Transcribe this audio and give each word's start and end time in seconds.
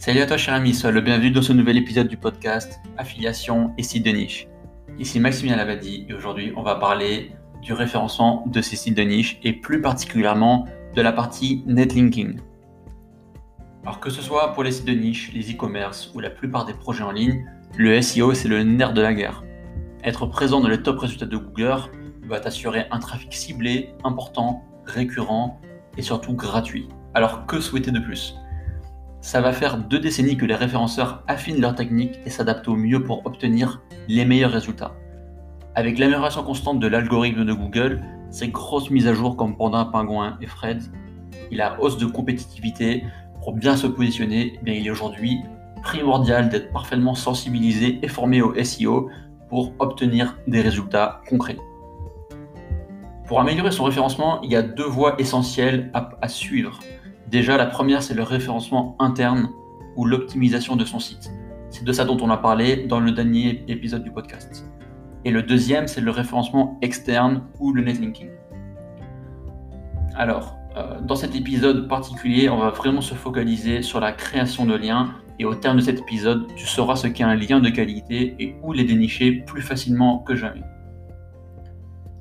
Salut 0.00 0.20
à 0.20 0.26
toi 0.26 0.38
cher 0.38 0.54
ami, 0.54 0.72
sois 0.72 0.92
le 0.92 1.02
bienvenu 1.02 1.30
dans 1.30 1.42
ce 1.42 1.52
nouvel 1.52 1.76
épisode 1.76 2.08
du 2.08 2.16
podcast 2.16 2.80
Affiliation 2.96 3.74
et 3.76 3.82
sites 3.82 4.02
de 4.02 4.10
niche. 4.10 4.48
Ici 4.98 5.20
Maximilien 5.20 5.58
Lavadi 5.58 6.06
et 6.08 6.14
aujourd'hui 6.14 6.54
on 6.56 6.62
va 6.62 6.76
parler 6.76 7.32
du 7.60 7.74
référencement 7.74 8.46
de 8.46 8.62
ces 8.62 8.76
sites 8.76 8.96
de 8.96 9.02
niche 9.02 9.38
et 9.42 9.52
plus 9.52 9.82
particulièrement 9.82 10.66
de 10.94 11.02
la 11.02 11.12
partie 11.12 11.62
netlinking. 11.66 12.40
Alors 13.82 14.00
que 14.00 14.08
ce 14.08 14.22
soit 14.22 14.54
pour 14.54 14.62
les 14.62 14.72
sites 14.72 14.86
de 14.86 14.92
niche, 14.92 15.32
les 15.34 15.52
e-commerce 15.52 16.10
ou 16.14 16.20
la 16.20 16.30
plupart 16.30 16.64
des 16.64 16.72
projets 16.72 17.04
en 17.04 17.12
ligne, 17.12 17.44
le 17.76 18.00
SEO 18.00 18.32
c'est 18.32 18.48
le 18.48 18.62
nerf 18.62 18.94
de 18.94 19.02
la 19.02 19.12
guerre. 19.12 19.44
Être 20.02 20.24
présent 20.24 20.62
dans 20.62 20.68
les 20.68 20.82
top 20.82 20.98
résultats 20.98 21.26
de 21.26 21.36
Google 21.36 21.90
va 22.22 22.40
t'assurer 22.40 22.86
un 22.90 23.00
trafic 23.00 23.34
ciblé, 23.34 23.90
important, 24.02 24.64
récurrent 24.86 25.60
et 25.98 26.02
surtout 26.02 26.32
gratuit. 26.32 26.88
Alors 27.12 27.44
que 27.44 27.60
souhaiter 27.60 27.90
de 27.90 27.98
plus? 27.98 28.34
Ça 29.20 29.40
va 29.40 29.52
faire 29.52 29.76
deux 29.78 29.98
décennies 29.98 30.36
que 30.36 30.46
les 30.46 30.54
référenceurs 30.54 31.22
affinent 31.28 31.60
leur 31.60 31.74
technique 31.74 32.18
et 32.24 32.30
s'adaptent 32.30 32.68
au 32.68 32.76
mieux 32.76 33.04
pour 33.04 33.24
obtenir 33.26 33.82
les 34.08 34.24
meilleurs 34.24 34.52
résultats. 34.52 34.94
Avec 35.74 35.98
l'amélioration 35.98 36.42
constante 36.42 36.80
de 36.80 36.86
l'algorithme 36.86 37.44
de 37.44 37.52
Google, 37.52 38.02
ces 38.30 38.48
grosses 38.48 38.90
mises 38.90 39.06
à 39.06 39.14
jour 39.14 39.36
comme 39.36 39.56
Panda, 39.56 39.88
Pingouin 39.92 40.38
et 40.40 40.46
Fred, 40.46 40.82
et 41.50 41.54
la 41.54 41.80
hausse 41.80 41.98
de 41.98 42.06
compétitivité 42.06 43.04
pour 43.42 43.52
bien 43.52 43.76
se 43.76 43.86
positionner, 43.86 44.54
eh 44.54 44.64
bien 44.64 44.74
il 44.74 44.86
est 44.86 44.90
aujourd'hui 44.90 45.38
primordial 45.82 46.48
d'être 46.48 46.72
parfaitement 46.72 47.14
sensibilisé 47.14 47.98
et 48.02 48.08
formé 48.08 48.42
au 48.42 48.54
SEO 48.62 49.10
pour 49.48 49.72
obtenir 49.78 50.36
des 50.46 50.60
résultats 50.60 51.20
concrets. 51.28 51.56
Pour 53.26 53.40
améliorer 53.40 53.70
son 53.70 53.84
référencement, 53.84 54.40
il 54.42 54.50
y 54.50 54.56
a 54.56 54.62
deux 54.62 54.84
voies 54.84 55.14
essentielles 55.18 55.90
à 55.94 56.28
suivre. 56.28 56.80
Déjà, 57.30 57.56
la 57.56 57.66
première, 57.66 58.02
c'est 58.02 58.14
le 58.14 58.24
référencement 58.24 58.96
interne 58.98 59.50
ou 59.94 60.04
l'optimisation 60.04 60.74
de 60.74 60.84
son 60.84 60.98
site. 60.98 61.30
C'est 61.68 61.84
de 61.84 61.92
ça 61.92 62.04
dont 62.04 62.18
on 62.20 62.28
a 62.28 62.36
parlé 62.36 62.88
dans 62.88 62.98
le 62.98 63.12
dernier 63.12 63.62
épisode 63.68 64.02
du 64.02 64.10
podcast. 64.10 64.66
Et 65.24 65.30
le 65.30 65.44
deuxième, 65.44 65.86
c'est 65.86 66.00
le 66.00 66.10
référencement 66.10 66.76
externe 66.82 67.44
ou 67.60 67.72
le 67.72 67.82
netlinking. 67.82 68.30
Alors, 70.16 70.56
euh, 70.76 71.00
dans 71.02 71.14
cet 71.14 71.36
épisode 71.36 71.86
particulier, 71.86 72.48
on 72.48 72.58
va 72.58 72.70
vraiment 72.70 73.00
se 73.00 73.14
focaliser 73.14 73.82
sur 73.82 74.00
la 74.00 74.10
création 74.10 74.66
de 74.66 74.74
liens. 74.74 75.14
Et 75.38 75.44
au 75.44 75.54
terme 75.54 75.76
de 75.76 75.82
cet 75.82 76.00
épisode, 76.00 76.48
tu 76.56 76.66
sauras 76.66 76.96
ce 76.96 77.06
qu'est 77.06 77.22
un 77.22 77.36
lien 77.36 77.60
de 77.60 77.70
qualité 77.70 78.34
et 78.40 78.56
où 78.64 78.72
les 78.72 78.82
dénicher 78.82 79.30
plus 79.30 79.62
facilement 79.62 80.18
que 80.18 80.34
jamais. 80.34 80.64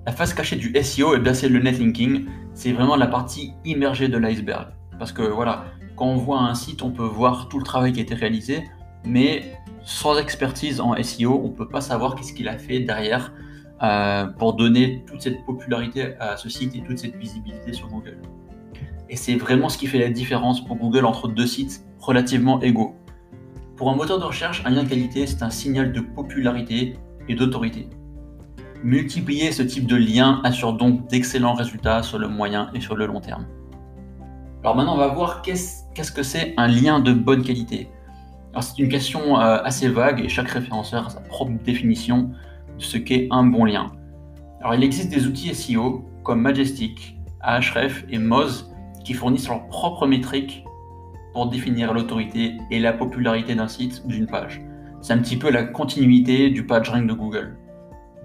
La 0.06 0.12
face 0.12 0.36
cachée 0.36 0.56
du 0.56 0.72
SEO, 0.84 1.16
eh 1.16 1.34
c'est 1.34 1.50
le 1.50 1.60
netlinking. 1.60 2.28
C'est 2.54 2.74
vraiment 2.74 2.96
la 2.96 3.08
partie 3.08 3.54
immergée 3.66 4.08
de 4.08 4.18
l'iceberg. 4.20 4.68
Parce 5.00 5.14
que 5.14 5.22
voilà, 5.22 5.66
quand 5.96 6.06
on 6.06 6.18
voit 6.18 6.42
un 6.42 6.54
site, 6.54 6.84
on 6.84 6.92
peut 6.92 7.04
voir 7.04 7.48
tout 7.50 7.58
le 7.58 7.64
travail 7.64 7.94
qui 7.94 8.00
a 8.00 8.04
été 8.04 8.14
réalisé, 8.14 8.66
mais 9.06 9.54
sans 9.84 10.18
expertise 10.18 10.82
en 10.82 11.02
SEO, 11.02 11.42
on 11.44 11.48
ne 11.48 11.54
peut 11.54 11.68
pas 11.68 11.82
savoir 11.82 12.16
qu'est-ce 12.16 12.34
qu'il 12.34 12.50
a 12.50 12.58
fait 12.58 12.82
derrière 12.82 13.34
euh, 13.82 14.26
pour 14.26 14.54
donner 14.54 15.04
toute 15.08 15.22
cette 15.22 15.46
popularité 15.46 16.16
à 16.20 16.36
ce 16.36 16.50
site 16.50 16.76
et 16.76 16.82
toute 16.82 17.00
cette 17.00 17.16
visibilité 17.16 17.72
sur 17.72 17.88
Google. 17.88 18.18
Et 19.10 19.16
c'est 19.16 19.36
vraiment 19.36 19.70
ce 19.70 19.78
qui 19.78 19.88
fait 19.88 20.00
la 20.00 20.10
différence 20.10 20.64
pour 20.64 20.76
Google 20.76 21.06
entre 21.06 21.30
deux 21.30 21.48
sites 21.48 21.86
relativement 22.00 22.62
égaux. 22.62 22.96
Pour 23.78 23.90
un 23.90 23.96
moteur 23.96 24.20
de 24.20 24.26
recherche, 24.26 24.62
un 24.66 24.72
lien 24.72 24.86
qualité, 24.86 25.26
c'est 25.26 25.42
un 25.42 25.50
signal 25.50 25.94
de 25.94 26.02
popularité 26.02 26.98
et 27.30 27.36
d'autorité. 27.36 27.88
Multiplier 28.84 29.54
ce 29.54 29.64
type 29.64 29.88
de 29.88 29.96
lien 29.96 30.42
assure 30.44 30.74
donc 30.74 31.08
d'excellents 31.08 31.54
résultats 31.54 32.04
sur 32.04 32.20
le 32.20 32.28
moyen 32.28 32.70
et 32.74 32.82
sur 32.82 32.96
le 32.96 33.06
long 33.06 33.22
terme. 33.22 33.46
Alors 34.64 34.76
maintenant, 34.76 34.96
on 34.96 34.98
va 34.98 35.08
voir 35.08 35.42
qu'est-ce 35.42 36.12
que 36.12 36.24
c'est 36.24 36.54
un 36.58 36.68
lien 36.68 37.00
de 37.00 37.14
bonne 37.14 37.44
qualité. 37.44 37.90
Alors 38.52 38.64
c'est 38.64 38.78
une 38.80 38.90
question 38.90 39.40
euh, 39.40 39.62
assez 39.64 39.88
vague 39.88 40.22
et 40.22 40.28
chaque 40.28 40.50
référenceur 40.50 41.06
a 41.06 41.10
sa 41.10 41.22
propre 41.22 41.54
définition 41.64 42.32
de 42.78 42.84
ce 42.84 42.98
qu'est 42.98 43.28
un 43.32 43.44
bon 43.44 43.64
lien. 43.64 43.88
Alors 44.60 44.76
il 44.76 44.84
existe 44.84 45.10
des 45.10 45.28
outils 45.28 45.54
SEO 45.56 46.04
comme 46.24 46.42
Majestic, 46.42 47.18
Ahref 47.40 48.04
et 48.10 48.18
Moz 48.18 48.70
qui 49.06 49.14
fournissent 49.14 49.48
leurs 49.48 49.66
propres 49.68 50.08
métriques 50.08 50.66
pour 51.34 51.48
définir 51.48 51.94
l'autorité 51.94 52.58
et 52.70 52.80
la 52.80 52.92
popularité 52.92 53.56
d'un 53.56 53.68
site 53.68 54.02
ou 54.04 54.10
d'une 54.10 54.26
page. 54.26 54.62
C'est 55.00 55.14
un 55.14 55.20
petit 55.20 55.38
peu 55.38 55.50
la 55.50 55.64
continuité 55.64 56.50
du 56.50 56.66
PageRank 56.66 57.08
de 57.08 57.14
Google. 57.14 57.58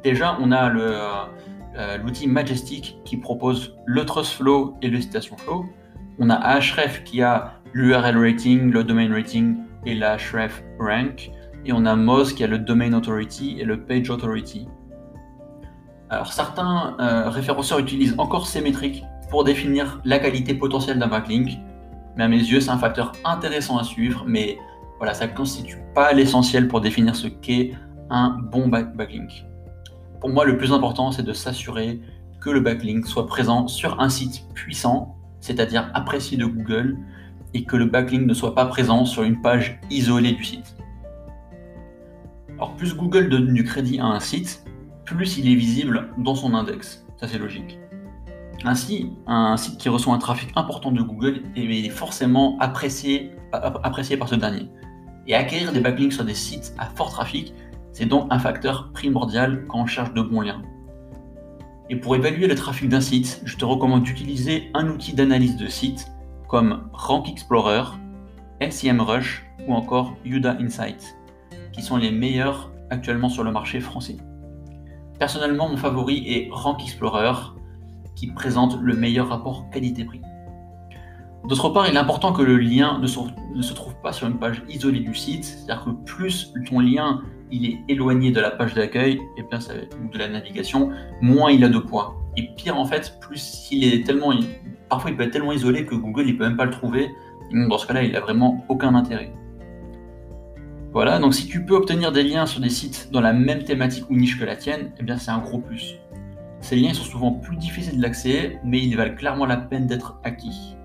Déjà, 0.02 0.36
on 0.40 0.50
a 0.50 0.68
euh, 0.74 1.98
l'outil 1.98 2.26
Majestic 2.26 2.98
qui 3.04 3.18
propose 3.18 3.76
le 3.86 4.04
Trust 4.04 4.32
Flow 4.32 4.74
et 4.82 4.88
le 4.88 5.00
Citation 5.00 5.36
Flow 5.36 5.66
on 6.18 6.30
a 6.30 6.34
Ahref 6.34 7.02
qui 7.04 7.22
a 7.22 7.54
l'URL 7.72 8.16
rating, 8.16 8.70
le 8.70 8.84
domain 8.84 9.12
rating 9.12 9.56
et 9.84 9.94
la 9.94 10.12
Ahref 10.12 10.62
rank. 10.78 11.30
Et 11.66 11.72
on 11.72 11.86
a 11.86 11.96
Moz 11.96 12.34
qui 12.34 12.44
a 12.44 12.46
le 12.46 12.58
domain 12.58 12.92
authority 12.92 13.56
et 13.58 13.64
le 13.64 13.84
page 13.84 14.10
authority. 14.10 14.68
Alors 16.10 16.32
certains 16.32 16.96
euh, 17.00 17.28
référenceurs 17.30 17.78
utilisent 17.78 18.14
encore 18.18 18.46
ces 18.46 18.60
métriques 18.60 19.02
pour 19.30 19.44
définir 19.44 20.00
la 20.04 20.18
qualité 20.18 20.54
potentielle 20.54 20.98
d'un 20.98 21.08
backlink. 21.08 21.58
Mais 22.16 22.24
à 22.24 22.28
mes 22.28 22.38
yeux, 22.38 22.60
c'est 22.60 22.70
un 22.70 22.78
facteur 22.78 23.12
intéressant 23.24 23.78
à 23.78 23.84
suivre, 23.84 24.24
mais 24.26 24.58
voilà, 24.98 25.14
ça 25.14 25.26
ne 25.26 25.32
constitue 25.32 25.78
pas 25.94 26.12
l'essentiel 26.12 26.68
pour 26.68 26.80
définir 26.80 27.16
ce 27.16 27.26
qu'est 27.26 27.72
un 28.10 28.38
bon 28.52 28.68
backlink. 28.68 29.44
Pour 30.20 30.30
moi, 30.30 30.44
le 30.44 30.56
plus 30.56 30.72
important, 30.72 31.10
c'est 31.10 31.24
de 31.24 31.32
s'assurer 31.32 32.00
que 32.40 32.50
le 32.50 32.60
backlink 32.60 33.06
soit 33.06 33.26
présent 33.26 33.66
sur 33.66 34.00
un 34.00 34.08
site 34.08 34.44
puissant 34.54 35.16
c'est-à-dire 35.44 35.90
apprécié 35.92 36.38
de 36.38 36.46
Google, 36.46 36.96
et 37.52 37.64
que 37.64 37.76
le 37.76 37.84
backlink 37.84 38.26
ne 38.26 38.32
soit 38.32 38.54
pas 38.54 38.64
présent 38.64 39.04
sur 39.04 39.24
une 39.24 39.42
page 39.42 39.78
isolée 39.90 40.32
du 40.32 40.42
site. 40.42 40.74
Alors 42.54 42.74
plus 42.76 42.96
Google 42.96 43.28
donne 43.28 43.52
du 43.52 43.62
crédit 43.62 44.00
à 44.00 44.06
un 44.06 44.20
site, 44.20 44.64
plus 45.04 45.36
il 45.36 45.52
est 45.52 45.54
visible 45.54 46.08
dans 46.16 46.34
son 46.34 46.54
index. 46.54 47.04
Ça 47.20 47.28
c'est 47.28 47.38
logique. 47.38 47.78
Ainsi, 48.64 49.12
un 49.26 49.58
site 49.58 49.76
qui 49.76 49.90
reçoit 49.90 50.14
un 50.14 50.18
trafic 50.18 50.48
important 50.56 50.90
de 50.90 51.02
Google 51.02 51.42
est 51.56 51.90
forcément 51.90 52.56
apprécié, 52.60 53.32
apprécié 53.52 54.16
par 54.16 54.28
ce 54.30 54.36
dernier. 54.36 54.70
Et 55.26 55.34
acquérir 55.34 55.72
des 55.72 55.80
backlinks 55.80 56.14
sur 56.14 56.24
des 56.24 56.34
sites 56.34 56.74
à 56.78 56.86
fort 56.86 57.10
trafic, 57.10 57.52
c'est 57.92 58.06
donc 58.06 58.28
un 58.30 58.38
facteur 58.38 58.92
primordial 58.92 59.66
quand 59.68 59.80
on 59.80 59.86
cherche 59.86 60.14
de 60.14 60.22
bons 60.22 60.40
liens. 60.40 60.62
Et 61.90 61.96
pour 61.96 62.16
évaluer 62.16 62.46
le 62.46 62.54
trafic 62.54 62.88
d'un 62.88 63.00
site, 63.00 63.42
je 63.44 63.56
te 63.56 63.64
recommande 63.64 64.04
d'utiliser 64.04 64.70
un 64.72 64.88
outil 64.88 65.12
d'analyse 65.12 65.56
de 65.56 65.66
site 65.66 66.10
comme 66.48 66.88
Rank 66.92 67.28
Explorer, 67.28 67.84
SEMrush 68.70 69.44
ou 69.66 69.74
encore 69.74 70.14
Yuda 70.24 70.56
Insights, 70.60 71.16
qui 71.72 71.82
sont 71.82 71.98
les 71.98 72.10
meilleurs 72.10 72.70
actuellement 72.90 73.28
sur 73.28 73.44
le 73.44 73.52
marché 73.52 73.80
français. 73.80 74.16
Personnellement, 75.18 75.68
mon 75.68 75.76
favori 75.76 76.24
est 76.26 76.48
Rank 76.50 76.82
Explorer, 76.82 77.32
qui 78.16 78.28
présente 78.28 78.78
le 78.80 78.94
meilleur 78.94 79.28
rapport 79.28 79.68
qualité-prix. 79.70 80.22
D'autre 81.48 81.68
part, 81.68 81.86
il 81.88 81.94
est 81.94 81.98
important 81.98 82.32
que 82.32 82.42
le 82.42 82.56
lien 82.56 82.98
ne 82.98 83.06
se, 83.06 83.74
trouve 83.74 83.94
pas 84.02 84.12
sur 84.12 84.26
une 84.26 84.38
page 84.38 84.62
isolée 84.68 85.00
du 85.00 85.14
site, 85.14 85.44
c'est-à-dire 85.44 85.84
que 85.84 85.90
plus 85.90 86.54
ton 86.66 86.80
lien 86.80 87.20
il 87.50 87.66
est 87.66 87.78
éloigné 87.88 88.30
de 88.30 88.40
la 88.40 88.50
page 88.50 88.74
d'accueil 88.74 89.20
et 89.36 89.42
bien 89.42 89.58
ou 90.02 90.12
de 90.12 90.18
la 90.18 90.28
navigation, 90.28 90.90
moins 91.20 91.50
il 91.50 91.64
a 91.64 91.68
de 91.68 91.78
poids. 91.78 92.16
Et 92.36 92.48
pire 92.56 92.76
en 92.76 92.84
fait, 92.84 93.18
plus 93.20 93.68
il 93.70 93.92
est 93.92 94.04
tellement, 94.04 94.32
parfois 94.88 95.10
il 95.10 95.16
peut 95.16 95.22
être 95.22 95.32
tellement 95.32 95.52
isolé 95.52 95.86
que 95.86 95.94
Google 95.94 96.24
il 96.26 96.36
peut 96.36 96.44
même 96.44 96.56
pas 96.56 96.64
le 96.64 96.70
trouver. 96.72 97.08
dans 97.52 97.78
ce 97.78 97.86
cas-là, 97.86 98.02
il 98.02 98.16
a 98.16 98.20
vraiment 98.20 98.64
aucun 98.68 98.94
intérêt. 98.94 99.32
Voilà, 100.92 101.18
donc 101.18 101.34
si 101.34 101.46
tu 101.48 101.64
peux 101.64 101.74
obtenir 101.74 102.12
des 102.12 102.22
liens 102.22 102.46
sur 102.46 102.60
des 102.60 102.68
sites 102.68 103.08
dans 103.10 103.20
la 103.20 103.32
même 103.32 103.64
thématique 103.64 104.08
ou 104.10 104.14
niche 104.14 104.38
que 104.38 104.44
la 104.44 104.54
tienne, 104.54 104.92
eh 104.98 105.02
bien 105.02 105.16
c'est 105.16 105.32
un 105.32 105.38
gros 105.38 105.58
plus. 105.58 105.96
Ces 106.60 106.76
liens 106.76 106.94
sont 106.94 107.04
souvent 107.04 107.32
plus 107.32 107.56
difficiles 107.56 108.00
d'accès, 108.00 108.58
mais 108.64 108.80
ils 108.80 108.96
valent 108.96 109.16
clairement 109.16 109.44
la 109.44 109.56
peine 109.56 109.86
d'être 109.86 110.18
acquis. 110.22 110.76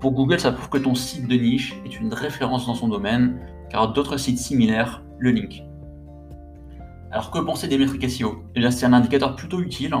Pour 0.00 0.12
Google, 0.12 0.40
ça 0.40 0.50
prouve 0.50 0.68
que 0.68 0.78
ton 0.78 0.96
site 0.96 1.28
de 1.28 1.36
niche 1.36 1.74
est 1.84 2.00
une 2.00 2.12
référence 2.12 2.66
dans 2.66 2.74
son 2.74 2.88
domaine, 2.88 3.38
car 3.70 3.92
d'autres 3.92 4.16
sites 4.16 4.38
similaires 4.38 5.04
le 5.18 5.30
link. 5.30 5.62
Alors 7.12 7.30
que 7.30 7.38
penser 7.38 7.68
des 7.68 7.76
métriques 7.76 8.08
SEO 8.10 8.42
eh 8.54 8.70
C'est 8.70 8.86
un 8.86 8.94
indicateur 8.94 9.36
plutôt 9.36 9.60
utile 9.60 9.94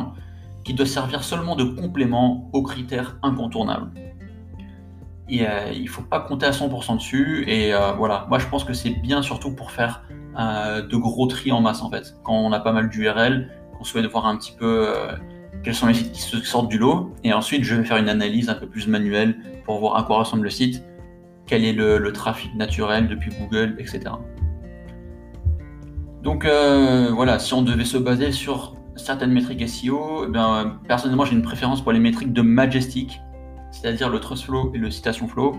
qui 0.64 0.72
doit 0.72 0.86
servir 0.86 1.22
seulement 1.22 1.56
de 1.56 1.64
complément 1.64 2.48
aux 2.54 2.62
critères 2.62 3.18
incontournables. 3.22 3.90
Et 5.28 5.46
euh, 5.46 5.70
il 5.72 5.84
ne 5.84 5.88
faut 5.88 6.02
pas 6.02 6.20
compter 6.20 6.46
à 6.46 6.50
100% 6.50 6.96
dessus. 6.96 7.44
Et 7.46 7.74
euh, 7.74 7.92
voilà, 7.92 8.26
moi 8.30 8.38
je 8.38 8.46
pense 8.46 8.64
que 8.64 8.72
c'est 8.72 8.90
bien 8.90 9.20
surtout 9.20 9.54
pour 9.54 9.70
faire 9.70 10.04
euh, 10.38 10.86
de 10.86 10.96
gros 10.96 11.26
tri 11.26 11.52
en 11.52 11.60
masse 11.60 11.82
en 11.82 11.90
fait. 11.90 12.16
Quand 12.24 12.34
on 12.34 12.50
a 12.52 12.60
pas 12.60 12.72
mal 12.72 12.88
d'URL, 12.88 13.50
qu'on 13.76 13.84
souhaite 13.84 14.06
voir 14.06 14.26
un 14.26 14.36
petit 14.38 14.52
peu 14.58 14.88
quels 15.62 15.74
sont 15.74 15.88
les 15.88 15.94
sites 15.94 16.12
qui 16.12 16.20
sortent 16.20 16.70
du 16.70 16.78
lot. 16.78 17.14
Et 17.24 17.32
ensuite, 17.34 17.62
je 17.62 17.74
vais 17.74 17.84
faire 17.84 17.98
une 17.98 18.08
analyse 18.08 18.48
un 18.48 18.54
peu 18.54 18.66
plus 18.66 18.88
manuelle 18.88 19.36
pour 19.64 19.78
voir 19.80 19.96
à 19.96 20.04
quoi 20.04 20.18
ressemble 20.18 20.44
le 20.44 20.50
site, 20.50 20.82
quel 21.46 21.64
est 21.64 21.74
le 21.74 22.12
trafic 22.12 22.54
naturel 22.54 23.06
depuis 23.06 23.30
Google, 23.38 23.76
etc. 23.78 24.12
Donc 26.22 26.44
euh, 26.44 27.10
voilà, 27.12 27.38
si 27.40 27.52
on 27.52 27.62
devait 27.62 27.84
se 27.84 27.98
baser 27.98 28.30
sur 28.30 28.76
certaines 28.94 29.32
métriques 29.32 29.68
SEO, 29.68 30.26
eh 30.28 30.86
personnellement 30.86 31.24
j'ai 31.24 31.34
une 31.34 31.42
préférence 31.42 31.82
pour 31.82 31.90
les 31.90 31.98
métriques 31.98 32.32
de 32.32 32.42
Majestic, 32.42 33.20
c'est-à-dire 33.72 34.08
le 34.08 34.20
Trust 34.20 34.44
Flow 34.44 34.70
et 34.72 34.78
le 34.78 34.90
Citation 34.90 35.26
Flow. 35.26 35.56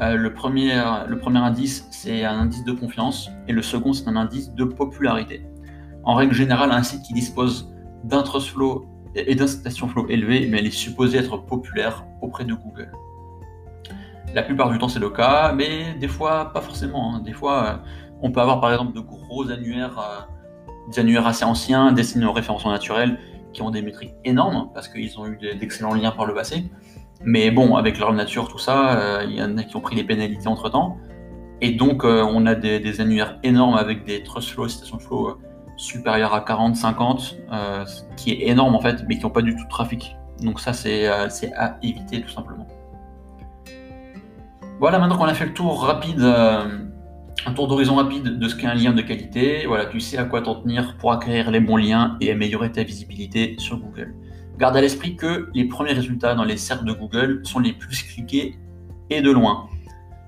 Euh, 0.00 0.16
le, 0.16 0.32
premier, 0.32 0.72
indice, 0.72 1.86
c'est 1.90 2.24
un 2.24 2.40
indice 2.40 2.64
de 2.64 2.72
confiance 2.72 3.30
et 3.46 3.52
le 3.52 3.62
second, 3.62 3.92
c'est 3.92 4.08
un 4.08 4.16
indice 4.16 4.52
de 4.52 4.64
popularité. 4.64 5.46
En 6.02 6.14
règle 6.14 6.34
générale, 6.34 6.72
un 6.72 6.82
site 6.82 7.02
qui 7.02 7.12
dispose 7.12 7.72
d'un 8.02 8.22
trust 8.22 8.48
flow 8.48 8.86
et 9.14 9.34
d'un 9.34 9.46
citation 9.46 9.88
flow 9.88 10.08
élevé, 10.08 10.48
mais 10.50 10.58
elle 10.58 10.66
est 10.66 10.70
supposée 10.70 11.18
être 11.18 11.36
populaire 11.36 12.04
auprès 12.20 12.44
de 12.44 12.54
Google. 12.54 12.90
La 14.34 14.42
plupart 14.42 14.70
du 14.70 14.78
temps, 14.78 14.88
c'est 14.88 15.00
le 15.00 15.10
cas, 15.10 15.52
mais 15.52 15.94
des 16.00 16.08
fois, 16.08 16.52
pas 16.52 16.60
forcément. 16.60 17.14
Hein. 17.14 17.22
Euh, 17.26 17.76
on 18.22 18.30
peut 18.30 18.40
avoir 18.40 18.60
par 18.60 18.72
exemple 18.72 18.94
de 18.94 19.00
gros 19.00 19.50
annuaires, 19.50 19.98
euh, 19.98 20.90
des 20.90 20.98
annuaires 20.98 21.26
assez 21.26 21.44
anciens, 21.44 21.92
destinés 21.92 22.26
aux 22.26 22.32
référencements 22.32 22.72
naturels, 22.72 23.18
qui 23.52 23.62
ont 23.62 23.70
des 23.70 23.82
métriques 23.82 24.14
énormes, 24.24 24.70
parce 24.74 24.88
qu'ils 24.88 25.18
ont 25.18 25.26
eu 25.26 25.38
d'excellents 25.58 25.94
liens 25.94 26.12
par 26.12 26.26
le 26.26 26.34
passé. 26.34 26.70
Mais 27.22 27.50
bon, 27.50 27.76
avec 27.76 27.98
leur 27.98 28.12
nature, 28.12 28.48
tout 28.48 28.58
ça, 28.58 28.98
euh, 28.98 29.24
il 29.28 29.36
y 29.36 29.42
en 29.42 29.58
a 29.58 29.64
qui 29.64 29.76
ont 29.76 29.80
pris 29.80 29.96
des 29.96 30.04
pénalités 30.04 30.48
entre 30.48 30.68
temps. 30.70 30.96
Et 31.60 31.72
donc, 31.72 32.04
on 32.04 32.46
a 32.46 32.54
des, 32.54 33.00
annuaires 33.02 33.38
énormes 33.42 33.74
avec 33.74 34.06
des 34.06 34.22
trust 34.22 34.48
flow, 34.48 34.66
citation 34.66 34.98
flow 34.98 35.36
supérieurs 35.76 36.32
à 36.32 36.40
40, 36.40 36.74
50, 36.74 37.36
qui 38.16 38.32
est 38.32 38.48
énorme 38.48 38.74
en 38.74 38.80
fait, 38.80 39.04
mais 39.06 39.18
qui 39.18 39.24
n'ont 39.24 39.30
pas 39.30 39.42
du 39.42 39.54
tout 39.54 39.64
de 39.64 39.68
trafic. 39.68 40.16
Donc 40.40 40.58
ça, 40.58 40.72
c'est 40.72 41.06
à 41.06 41.76
éviter 41.82 42.22
tout 42.22 42.30
simplement. 42.30 42.66
Voilà, 44.80 44.98
maintenant 44.98 45.18
qu'on 45.18 45.24
a 45.24 45.34
fait 45.34 45.44
le 45.44 45.52
tour 45.52 45.82
rapide, 45.82 46.22
euh, 46.22 46.64
un 47.46 47.52
tour 47.52 47.68
d'horizon 47.68 47.96
rapide 47.96 48.38
de 48.38 48.48
ce 48.48 48.54
qu'est 48.54 48.66
un 48.66 48.74
lien 48.74 48.92
de 48.92 49.02
qualité, 49.02 49.64
voilà, 49.66 49.86
tu 49.86 50.00
sais 50.00 50.18
à 50.18 50.24
quoi 50.24 50.42
t'en 50.42 50.56
tenir 50.56 50.96
pour 50.98 51.12
acquérir 51.12 51.50
les 51.50 51.60
bons 51.60 51.76
liens 51.76 52.16
et 52.20 52.30
améliorer 52.30 52.70
ta 52.70 52.82
visibilité 52.82 53.56
sur 53.58 53.78
Google. 53.78 54.14
Garde 54.58 54.76
à 54.76 54.80
l'esprit 54.80 55.16
que 55.16 55.48
les 55.54 55.64
premiers 55.64 55.92
résultats 55.92 56.34
dans 56.34 56.44
les 56.44 56.58
cercles 56.58 56.84
de 56.84 56.92
Google 56.92 57.40
sont 57.44 57.60
les 57.60 57.72
plus 57.72 58.02
cliqués 58.14 58.56
et 59.08 59.22
de 59.22 59.30
loin. 59.30 59.68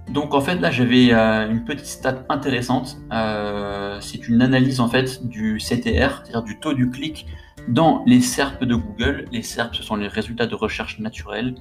Donc 0.08 0.34
en 0.34 0.40
fait 0.40 0.56
là 0.56 0.70
j'avais 0.70 1.12
euh, 1.12 1.48
une 1.50 1.64
petite 1.64 1.86
stat 1.86 2.24
intéressante. 2.28 2.98
Euh, 3.12 3.98
c'est 4.00 4.28
une 4.28 4.42
analyse 4.42 4.80
en 4.80 4.88
fait 4.88 5.26
du 5.28 5.58
CTR, 5.58 6.22
c'est-à-dire 6.24 6.42
du 6.42 6.58
taux 6.58 6.72
du 6.72 6.90
clic 6.90 7.26
dans 7.68 8.02
les 8.06 8.20
SERP 8.20 8.64
de 8.64 8.74
Google. 8.74 9.26
Les 9.30 9.42
SERP 9.42 9.74
ce 9.74 9.82
sont 9.82 9.96
les 9.96 10.08
résultats 10.08 10.46
de 10.46 10.54
recherche 10.54 10.98
naturelle. 10.98 11.54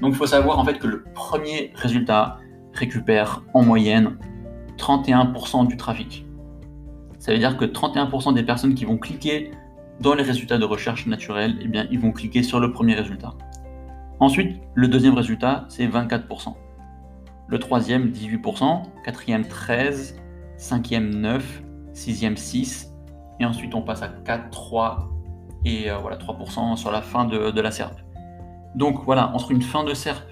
Donc 0.00 0.14
il 0.14 0.16
faut 0.16 0.26
savoir 0.26 0.58
en 0.58 0.64
fait 0.64 0.78
que 0.78 0.86
le 0.86 1.04
premier 1.14 1.72
résultat 1.76 2.38
récupère 2.72 3.42
en 3.54 3.62
moyenne 3.62 4.16
31% 4.80 5.66
du 5.66 5.76
trafic. 5.76 6.24
Ça 7.18 7.32
veut 7.32 7.38
dire 7.38 7.56
que 7.56 7.66
31% 7.66 8.34
des 8.34 8.42
personnes 8.42 8.74
qui 8.74 8.86
vont 8.86 8.96
cliquer 8.96 9.50
dans 10.00 10.14
les 10.14 10.22
résultats 10.22 10.56
de 10.56 10.64
recherche 10.64 11.06
naturelle, 11.06 11.58
eh 11.60 11.68
bien, 11.68 11.86
ils 11.90 12.00
vont 12.00 12.12
cliquer 12.12 12.42
sur 12.42 12.58
le 12.58 12.72
premier 12.72 12.94
résultat. 12.94 13.34
Ensuite, 14.18 14.60
le 14.74 14.88
deuxième 14.88 15.14
résultat, 15.14 15.66
c'est 15.68 15.86
24%. 15.86 16.54
Le 17.48 17.58
troisième, 17.58 18.10
18%. 18.10 18.82
Quatrième, 19.04 19.42
13%. 19.42 20.14
Cinquième, 20.56 21.10
9%. 21.10 21.40
Sixième, 21.92 22.34
6%. 22.34 22.86
Et 23.40 23.44
ensuite, 23.44 23.74
on 23.74 23.82
passe 23.82 24.02
à 24.02 24.08
4, 24.08 24.50
3 24.50 25.10
et 25.64 25.90
euh, 25.90 25.96
voilà, 25.98 26.16
3% 26.16 26.76
sur 26.76 26.90
la 26.90 27.02
fin 27.02 27.24
de, 27.24 27.50
de 27.50 27.60
la 27.60 27.70
SERP. 27.70 27.98
Donc 28.74 29.04
voilà, 29.04 29.34
entre 29.34 29.50
une 29.50 29.62
fin 29.62 29.84
de 29.84 29.94
SERP 29.94 30.24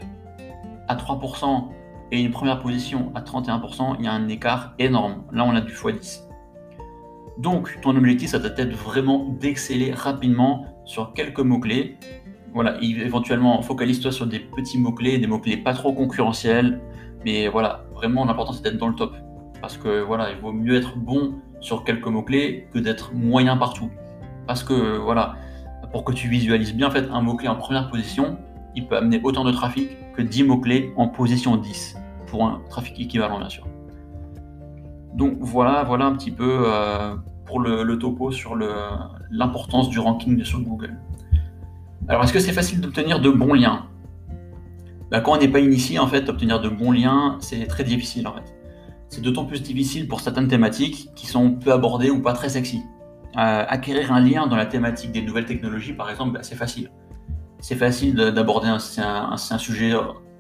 à 0.89 0.97
3% 0.97 1.69
et 2.11 2.21
une 2.21 2.31
première 2.31 2.59
position 2.59 3.13
à 3.15 3.21
31%, 3.21 3.97
il 3.99 4.05
y 4.05 4.09
a 4.09 4.13
un 4.13 4.29
écart 4.29 4.75
énorme. 4.79 5.25
Là, 5.33 5.45
on 5.45 5.55
a 5.55 5.61
du 5.61 5.73
x10. 5.73 6.23
Donc, 7.39 7.79
ton 7.83 7.97
objectif, 7.97 8.31
ça 8.31 8.39
doit 8.39 8.51
être 8.57 8.75
vraiment 8.75 9.37
d'exceller 9.41 9.93
rapidement 9.93 10.67
sur 10.85 11.13
quelques 11.13 11.41
mots-clés. 11.41 11.97
Voilà, 12.53 12.79
éventuellement, 12.81 13.61
focalise-toi 13.63 14.11
sur 14.11 14.27
des 14.27 14.41
petits 14.41 14.79
mots-clés, 14.79 15.19
des 15.19 15.27
mots-clés 15.27 15.59
pas 15.59 15.75
trop 15.75 15.93
concurrentiels. 15.93 16.81
Mais 17.25 17.49
voilà, 17.49 17.85
vraiment, 17.95 18.25
l'important, 18.25 18.53
c'est 18.53 18.63
d'être 18.63 18.79
dans 18.79 18.89
le 18.89 18.95
top. 18.95 19.15
Parce 19.61 19.77
que 19.77 20.03
voilà, 20.03 20.31
il 20.31 20.39
vaut 20.39 20.53
mieux 20.53 20.77
être 20.77 20.97
bon 20.97 21.35
sur 21.61 21.85
quelques 21.85 22.07
mots-clés 22.07 22.69
que 22.73 22.79
d'être 22.79 23.13
moyen 23.15 23.57
partout. 23.57 23.91
Parce 24.47 24.65
que 24.65 24.97
voilà, 24.97 25.37
pour 25.93 26.05
que 26.05 26.13
tu 26.13 26.29
visualises 26.29 26.75
bien, 26.75 26.89
en 26.89 26.91
fait, 26.91 27.09
un 27.11 27.21
mot-clé 27.21 27.49
en 27.49 27.57
première 27.57 27.89
position, 27.91 28.39
il 28.75 28.87
peut 28.87 28.97
amener 28.97 29.21
autant 29.23 29.45
de 29.45 29.53
trafic 29.53 29.91
que 30.19 30.23
10 30.23 30.43
mots-clés 30.43 30.93
en 30.97 31.07
position 31.07 31.57
10, 31.57 31.97
pour 32.27 32.45
un 32.45 32.61
trafic 32.69 32.99
équivalent, 32.99 33.39
bien 33.39 33.49
sûr. 33.49 33.67
Donc 35.15 35.37
voilà, 35.41 35.87
un 35.89 36.13
petit 36.17 36.33
peu 36.33 36.65
euh, 36.67 37.15
pour 37.47 37.61
le, 37.61 37.99
topo 37.99 38.33
sur 38.33 38.57
l'importance 39.31 39.89
du 39.89 40.01
ranking 40.01 40.43
sur 40.43 40.61
Google. 40.61 40.97
Alors, 42.09 42.25
est-ce 42.25 42.33
que 42.33 42.41
c'est 42.41 42.53
facile 42.53 42.81
d'obtenir 42.81 43.21
de 43.21 43.31
bons 43.31 43.55
liens? 43.55 43.87
Bah, 45.11 45.21
Quand 45.21 45.37
on 45.37 45.39
n'est 45.39 45.49
pas 45.49 45.61
initié, 45.61 46.01
en 46.01 46.09
fait, 46.09 46.29
obtenir 46.29 46.61
de 46.61 46.69
bons 46.69 46.91
liens, 46.91 47.37
c'est 47.41 47.67
très 47.67 47.85
difficile, 47.85 48.27
en 48.27 48.35
fait. 48.35 48.55
C'est 49.09 49.23
d'autant 49.23 49.45
plus 49.45 49.63
difficile 49.63 50.09
pour 50.09 50.21
certaines 50.21 50.49
thématiques 50.49 51.11
qui 51.15 51.27
sont 51.27 51.53
peu 51.53 51.73
abordées 51.73 52.11
ou 52.11 52.21
pas 52.21 52.33
très 52.33 52.49
sexy 52.49 52.83
acquérir 53.35 54.11
un 54.13 54.21
lien 54.21 54.49
dans 54.49 54.57
la 54.57 54.67
thématique 54.67 55.13
des 55.13 55.23
nouvelles 55.23 55.45
technologies, 55.45 55.93
par 55.93 56.11
exemple, 56.11 56.33
bah, 56.33 56.41
c'est 56.43 56.57
facile. 56.57 56.91
C'est 57.61 57.77
facile 57.77 58.15
d'aborder 58.15 58.69
un, 58.69 58.79
sujet 59.59 59.93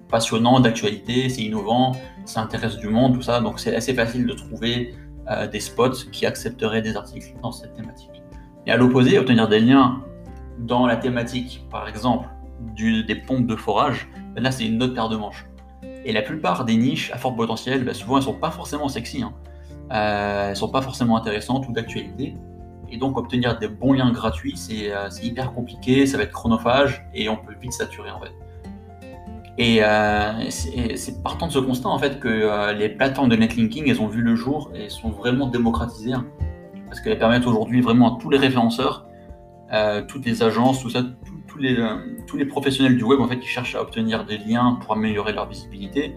passionnant, 0.08 0.60
d'actualité, 0.60 1.28
c'est 1.28 1.42
innovant, 1.42 1.92
ça 2.24 2.40
intéresse 2.40 2.76
du 2.76 2.88
monde, 2.88 3.14
tout 3.14 3.22
ça. 3.22 3.40
Donc 3.40 3.60
c'est 3.60 3.74
assez 3.74 3.94
facile 3.94 4.26
de 4.26 4.32
trouver 4.32 4.94
euh, 5.30 5.46
des 5.46 5.60
spots 5.60 6.06
qui 6.12 6.26
accepteraient 6.26 6.82
des 6.82 6.96
articles 6.96 7.34
dans 7.42 7.52
cette 7.52 7.74
thématique. 7.74 8.22
Et 8.66 8.70
à 8.70 8.76
l'opposé, 8.76 9.18
obtenir 9.18 9.48
des 9.48 9.60
liens 9.60 10.02
dans 10.58 10.86
la 10.86 10.96
thématique, 10.96 11.66
par 11.70 11.88
exemple, 11.88 12.28
du, 12.74 13.04
des 13.04 13.14
pompes 13.14 13.46
de 13.46 13.56
forage, 13.56 14.08
ben 14.34 14.42
là 14.42 14.50
c'est 14.50 14.66
une 14.66 14.82
autre 14.82 14.94
paire 14.94 15.08
de 15.08 15.16
manches. 15.16 15.46
Et 16.04 16.12
la 16.12 16.22
plupart 16.22 16.64
des 16.64 16.76
niches 16.76 17.10
à 17.12 17.18
fort 17.18 17.34
potentiel, 17.34 17.84
ben 17.84 17.94
souvent 17.94 18.16
elles 18.16 18.22
sont 18.22 18.34
pas 18.34 18.50
forcément 18.50 18.88
sexy, 18.88 19.22
hein. 19.22 19.32
euh, 19.92 20.50
elles 20.50 20.56
sont 20.56 20.70
pas 20.70 20.82
forcément 20.82 21.16
intéressantes 21.16 21.68
ou 21.68 21.72
d'actualité. 21.72 22.36
Et 22.90 22.96
donc 22.96 23.18
obtenir 23.18 23.58
des 23.58 23.68
bons 23.68 23.92
liens 23.92 24.10
gratuits, 24.12 24.54
euh, 24.70 25.06
c'est 25.10 25.24
hyper 25.24 25.52
compliqué, 25.52 26.06
ça 26.06 26.16
va 26.16 26.22
être 26.24 26.32
chronophage 26.32 27.04
et 27.14 27.28
on 27.28 27.36
peut 27.36 27.54
vite 27.60 27.72
saturer 27.72 28.10
en 28.10 28.20
fait. 28.20 28.32
Et 29.58 29.82
euh, 29.82 30.50
c'est 30.50 31.22
partant 31.22 31.48
de 31.48 31.52
ce 31.52 31.58
constat 31.58 31.88
en 31.88 31.98
fait 31.98 32.20
que 32.20 32.28
euh, 32.28 32.72
les 32.72 32.88
plateformes 32.88 33.28
de 33.28 33.36
netlinking, 33.36 33.88
elles 33.88 34.00
ont 34.00 34.06
vu 34.06 34.22
le 34.22 34.36
jour 34.36 34.70
et 34.74 34.88
sont 34.88 35.10
vraiment 35.10 35.48
démocratisées. 35.48 36.12
Hein. 36.12 36.26
parce 36.86 37.00
qu'elles 37.00 37.18
permettent 37.18 37.46
aujourd'hui 37.46 37.80
vraiment 37.80 38.16
à 38.16 38.20
tous 38.20 38.30
les 38.30 38.38
référenceurs, 38.38 39.06
toutes 40.06 40.24
les 40.24 40.42
agences, 40.42 40.80
tout 40.80 40.88
ça, 40.88 41.02
tous 41.46 41.58
les, 41.58 42.44
professionnels 42.46 42.96
du 42.96 43.04
web 43.04 43.20
en 43.20 43.28
fait 43.28 43.38
qui 43.38 43.48
cherchent 43.48 43.74
à 43.74 43.82
obtenir 43.82 44.24
des 44.24 44.38
liens 44.38 44.78
pour 44.80 44.94
améliorer 44.94 45.32
leur 45.32 45.46
visibilité. 45.46 46.14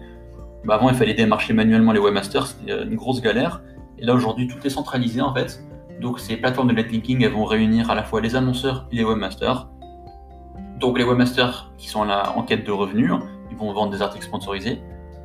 Bah, 0.64 0.76
avant, 0.76 0.88
il 0.88 0.94
fallait 0.94 1.14
démarcher 1.14 1.52
manuellement 1.52 1.92
les 1.92 1.98
webmasters, 1.98 2.46
c'était 2.46 2.84
une 2.84 2.94
grosse 2.94 3.20
galère. 3.20 3.62
Et 3.98 4.06
là 4.06 4.14
aujourd'hui, 4.14 4.46
tout 4.46 4.64
est 4.64 4.70
centralisé 4.70 5.20
en 5.20 5.34
fait. 5.34 5.62
Donc 6.00 6.20
ces 6.20 6.36
plateformes 6.36 6.68
de 6.68 6.74
netlinking, 6.74 7.22
elles 7.22 7.32
vont 7.32 7.44
réunir 7.44 7.90
à 7.90 7.94
la 7.94 8.02
fois 8.02 8.20
les 8.20 8.36
annonceurs 8.36 8.86
et 8.90 8.96
les 8.96 9.04
webmasters. 9.04 9.68
Donc 10.80 10.98
les 10.98 11.04
webmasters 11.04 11.72
qui 11.78 11.88
sont 11.88 12.04
là 12.04 12.32
en 12.36 12.42
quête 12.42 12.66
de 12.66 12.72
revenus, 12.72 13.12
ils 13.50 13.56
vont 13.56 13.72
vendre 13.72 13.92
des 13.92 14.02
articles 14.02 14.24
sponsorisés. 14.24 14.80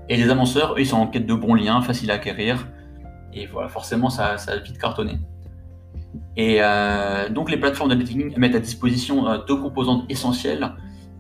Et 0.10 0.16
les 0.16 0.30
annonceurs, 0.30 0.74
eux, 0.74 0.80
ils 0.80 0.86
sont 0.86 0.98
en 0.98 1.08
quête 1.08 1.26
de 1.26 1.34
bons 1.34 1.56
liens, 1.56 1.82
faciles 1.82 2.12
à 2.12 2.16
acquérir. 2.16 2.68
Et 3.34 3.46
voilà, 3.48 3.68
forcément, 3.68 4.10
ça, 4.10 4.38
ça 4.38 4.52
a 4.54 4.58
vite 4.58 4.78
cartonné. 4.78 5.20
Et 6.36 6.58
euh, 6.62 7.30
donc 7.30 7.50
les 7.50 7.58
plateformes 7.58 7.90
de 7.90 7.96
netlinking 7.96 8.38
mettent 8.38 8.56
à 8.56 8.60
disposition 8.60 9.28
euh, 9.28 9.40
deux 9.48 9.56
composantes 9.56 10.06
essentielles 10.10 10.72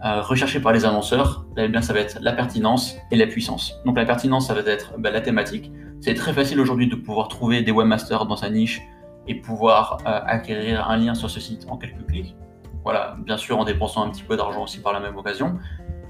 euh, 0.05 0.21
recherchées 0.21 0.59
par 0.59 0.73
les 0.73 0.85
annonceurs. 0.85 1.45
Là, 1.55 1.65
eh 1.67 1.81
ça 1.81 1.93
va 1.93 1.99
être 1.99 2.19
la 2.21 2.33
pertinence 2.33 2.95
et 3.11 3.15
la 3.15 3.25
puissance. 3.25 3.73
Donc 3.85 3.97
la 3.97 4.05
pertinence, 4.05 4.47
ça 4.47 4.53
va 4.53 4.61
être 4.61 4.93
bah, 4.99 5.09
la 5.11 5.21
thématique. 5.21 5.71
C'est 6.01 6.13
très 6.13 6.33
facile 6.33 6.59
aujourd'hui 6.59 6.87
de 6.87 6.95
pouvoir 6.95 7.27
trouver 7.27 7.63
des 7.63 7.71
webmasters 7.71 8.25
dans 8.27 8.35
sa 8.35 8.49
niche 8.51 8.81
et 9.27 9.35
pouvoir 9.35 9.99
euh, 10.05 10.19
acquérir 10.25 10.89
un 10.89 10.97
lien 10.97 11.13
sur 11.13 11.29
ce 11.29 11.39
site 11.39 11.65
en 11.69 11.77
quelques 11.77 12.05
clics. 12.07 12.35
Voilà, 12.83 13.17
bien 13.25 13.37
sûr 13.37 13.59
en 13.59 13.65
dépensant 13.65 14.05
un 14.05 14.09
petit 14.09 14.23
peu 14.23 14.37
d'argent 14.37 14.63
aussi 14.63 14.79
par 14.79 14.93
la 14.93 14.99
même 14.99 15.17
occasion. 15.17 15.57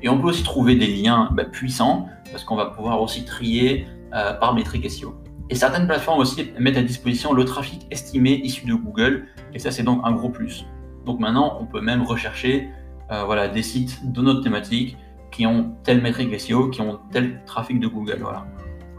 Et 0.01 0.09
on 0.09 0.19
peut 0.19 0.27
aussi 0.27 0.43
trouver 0.43 0.75
des 0.75 0.87
liens 0.87 1.29
bah, 1.31 1.45
puissants 1.45 2.07
parce 2.31 2.43
qu'on 2.43 2.55
va 2.55 2.67
pouvoir 2.67 3.01
aussi 3.01 3.25
trier 3.25 3.87
euh, 4.13 4.33
par 4.33 4.53
métrique 4.53 4.89
SEO. 4.89 5.15
Et 5.49 5.55
certaines 5.55 5.87
plateformes 5.87 6.19
aussi 6.19 6.51
mettent 6.59 6.77
à 6.77 6.83
disposition 6.83 7.33
le 7.33 7.45
trafic 7.45 7.87
estimé 7.89 8.33
issu 8.43 8.65
de 8.65 8.73
Google, 8.73 9.27
et 9.53 9.59
ça 9.59 9.71
c'est 9.71 9.83
donc 9.83 10.01
un 10.03 10.11
gros 10.11 10.29
plus. 10.29 10.65
Donc 11.05 11.19
maintenant, 11.19 11.57
on 11.61 11.65
peut 11.65 11.79
même 11.79 12.03
rechercher 12.03 12.69
euh, 13.11 13.23
voilà, 13.23 13.47
des 13.47 13.63
sites 13.63 14.11
de 14.11 14.21
notre 14.21 14.41
thématique 14.41 14.97
qui 15.31 15.45
ont 15.45 15.73
telle 15.83 16.01
métrique 16.01 16.37
SEO, 16.39 16.69
qui 16.69 16.81
ont 16.81 16.99
tel 17.11 17.43
trafic 17.45 17.79
de 17.79 17.87
Google. 17.87 18.17
Voilà. 18.21 18.45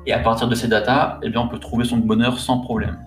Et 0.06 0.12
à 0.12 0.20
partir 0.20 0.48
de 0.48 0.54
ces 0.54 0.68
datas, 0.68 1.18
eh 1.22 1.28
bien, 1.28 1.42
on 1.42 1.48
peut 1.48 1.58
trouver 1.58 1.84
son 1.84 1.98
bonheur 1.98 2.38
sans 2.38 2.60
problème. 2.60 2.98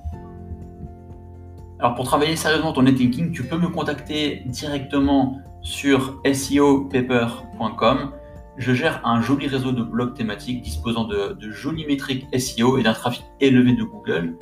Alors 1.82 1.96
pour 1.96 2.06
travailler 2.06 2.36
sérieusement 2.36 2.74
ton 2.74 2.84
netlinking, 2.84 3.32
tu 3.32 3.44
peux 3.44 3.58
me 3.58 3.68
contacter 3.68 4.44
directement 4.46 5.40
sur 5.64 6.22
seopaper.com. 6.32 8.12
Je 8.58 8.74
gère 8.74 9.02
un 9.04 9.20
joli 9.20 9.48
réseau 9.48 9.72
de 9.72 9.82
blogs 9.82 10.14
thématiques 10.14 10.62
disposant 10.62 11.06
de, 11.06 11.36
jolies 11.50 11.88
métriques 11.88 12.28
SEO 12.38 12.78
et 12.78 12.84
d'un 12.84 12.94
trafic 12.94 13.24
élevé 13.40 13.74
de 13.74 13.84
Google. 13.84 14.38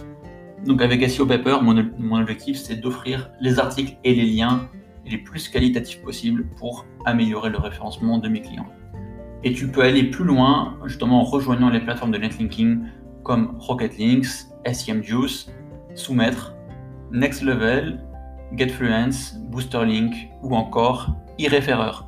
Donc 0.66 0.82
avec 0.82 1.10
SEO 1.10 1.26
Paper, 1.26 1.60
mon, 1.62 2.20
objectif 2.20 2.58
c'est 2.58 2.76
d'offrir 2.76 3.32
les 3.40 3.58
articles 3.58 3.96
et 4.04 4.14
les 4.14 4.26
liens 4.26 4.68
les 5.06 5.18
plus 5.18 5.48
qualitatifs 5.48 6.02
possibles 6.02 6.46
pour 6.58 6.86
améliorer 7.06 7.52
le 7.52 7.58
référencement 7.58 8.18
de 8.18 8.28
mes 8.28 8.42
clients. 8.42 8.68
Et 9.46 9.54
tu 9.54 9.70
peux 9.70 9.84
aller 9.84 10.04
plus 10.04 10.26
loin, 10.26 10.78
justement 10.86 11.22
en 11.22 11.24
rejoignant 11.24 11.70
les 11.70 11.80
plateformes 11.80 12.12
de 12.12 12.18
netlinking 12.18 12.82
comme 13.24 13.56
Rocketlinks, 13.60 14.28
SEMJuice, 14.66 15.50
Soumettre, 15.96 16.59
Next 17.12 17.42
Level, 17.42 18.00
GetFluence, 18.56 19.36
Boosterlink 19.50 20.30
ou 20.44 20.56
encore 20.56 21.16
eReferrer. 21.40 22.04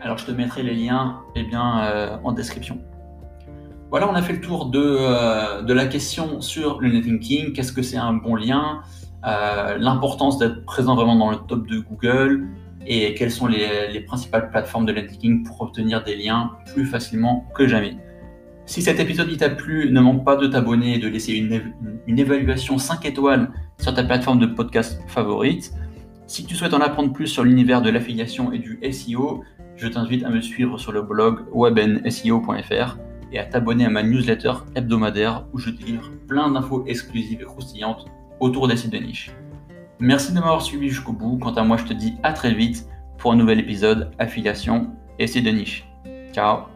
Alors 0.00 0.18
je 0.18 0.26
te 0.26 0.32
mettrai 0.32 0.62
les 0.62 0.74
liens 0.74 1.20
eh 1.34 1.44
bien, 1.44 1.82
euh, 1.84 2.16
en 2.24 2.32
description. 2.32 2.78
Voilà, 3.90 4.10
on 4.10 4.14
a 4.14 4.22
fait 4.22 4.34
le 4.34 4.40
tour 4.40 4.66
de, 4.66 4.80
euh, 4.82 5.62
de 5.62 5.72
la 5.72 5.86
question 5.86 6.40
sur 6.40 6.80
le 6.80 6.90
netlinking. 6.90 7.52
Qu'est-ce 7.52 7.72
que 7.72 7.82
c'est 7.82 7.96
un 7.96 8.12
bon 8.12 8.34
lien? 8.34 8.82
Euh, 9.26 9.78
L'importance 9.78 10.38
d'être 10.38 10.64
présent 10.64 10.94
vraiment 10.94 11.16
dans 11.16 11.30
le 11.30 11.36
top 11.36 11.66
de 11.66 11.78
Google 11.78 12.48
et 12.86 13.14
quelles 13.14 13.30
sont 13.30 13.46
les, 13.46 13.90
les 13.92 14.00
principales 14.00 14.50
plateformes 14.50 14.84
de 14.84 14.92
netlinking 14.92 15.44
pour 15.44 15.62
obtenir 15.62 16.02
des 16.04 16.16
liens 16.16 16.50
plus 16.74 16.84
facilement 16.84 17.46
que 17.54 17.66
jamais. 17.66 17.96
Si 18.66 18.80
cet 18.80 18.98
épisode 18.98 19.34
t'a 19.36 19.50
plu, 19.50 19.92
ne 19.92 20.00
manque 20.00 20.24
pas 20.24 20.36
de 20.36 20.46
t'abonner 20.46 20.94
et 20.94 20.98
de 20.98 21.08
laisser 21.08 21.34
une, 21.34 21.74
une, 22.06 22.18
évaluation 22.18 22.78
5 22.78 23.04
étoiles 23.04 23.50
sur 23.78 23.94
ta 23.94 24.02
plateforme 24.02 24.38
de 24.38 24.46
podcast 24.46 25.00
favorite. 25.08 25.72
Si 26.26 26.44
tu 26.44 26.54
souhaites 26.54 26.74
en 26.74 26.80
apprendre 26.80 27.12
plus 27.12 27.26
sur 27.26 27.44
l'univers 27.44 27.82
de 27.82 27.90
l'affiliation 27.90 28.52
et 28.52 28.58
du 28.58 28.78
SEO, 28.90 29.44
je 29.76 29.88
t'invite 29.88 30.24
à 30.24 30.30
me 30.30 30.40
suivre 30.40 30.78
sur 30.78 30.92
le 30.92 31.02
blog 31.02 31.40
webenseo.fr 31.52 32.96
et 33.32 33.38
à 33.38 33.44
t'abonner 33.44 33.84
à 33.84 33.90
ma 33.90 34.02
newsletter 34.02 34.52
hebdomadaire 34.74 35.44
où 35.52 35.58
je 35.58 35.70
délivre 35.70 36.10
plein 36.28 36.50
d'infos 36.50 36.84
exclusives 36.86 37.40
et 37.40 37.44
croustillantes 37.44 38.06
autour 38.40 38.68
des 38.68 38.88
de 38.88 38.98
niche. 38.98 39.32
Merci 39.98 40.32
de 40.32 40.40
m'avoir 40.40 40.62
suivi 40.62 40.88
jusqu'au 40.88 41.12
bout. 41.12 41.38
Quant 41.38 41.54
à 41.54 41.64
moi, 41.64 41.76
je 41.76 41.84
te 41.84 41.92
dis 41.92 42.14
à 42.22 42.32
très 42.32 42.54
vite 42.54 42.88
pour 43.18 43.32
un 43.32 43.36
nouvel 43.36 43.60
épisode 43.60 44.10
affiliation 44.18 44.90
et 45.18 45.26
sites 45.26 45.44
de 45.44 45.50
niche. 45.50 45.86
Ciao 46.32 46.73